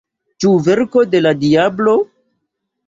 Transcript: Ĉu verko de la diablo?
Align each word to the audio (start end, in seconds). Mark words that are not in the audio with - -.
Ĉu 0.45 0.53
verko 0.69 1.03
de 1.13 1.21
la 1.23 1.35
diablo? 1.45 1.97